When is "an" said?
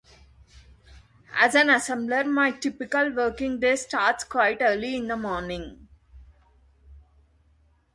1.53-1.67